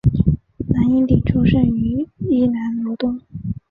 [0.67, 3.21] 蓝荫鼎出生于宜兰罗东